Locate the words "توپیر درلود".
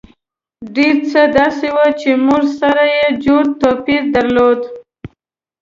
3.61-4.59